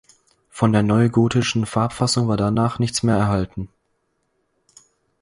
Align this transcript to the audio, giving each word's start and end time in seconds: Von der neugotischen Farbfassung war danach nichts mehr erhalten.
Von 0.49 0.71
der 0.73 0.81
neugotischen 0.81 1.67
Farbfassung 1.67 2.27
war 2.27 2.35
danach 2.35 2.79
nichts 2.79 3.03
mehr 3.03 3.17
erhalten. 3.17 3.69